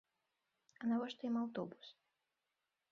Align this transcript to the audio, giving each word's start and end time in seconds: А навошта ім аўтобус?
А 0.81 0.89
навошта 0.93 1.21
ім 1.31 1.37
аўтобус? 1.43 1.87